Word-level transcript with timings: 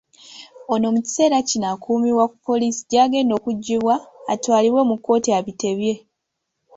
Ono 0.73 0.87
mukiseera 0.93 1.37
kino 1.49 1.65
akuumibwa 1.73 2.25
ku 2.31 2.37
Poliisi 2.47 2.81
gy'agenda 2.89 3.33
okugyibwa 3.35 3.95
atwalibwe 4.33 4.81
mu 4.89 4.95
kkooti 4.97 5.29
abitebye. 5.37 5.93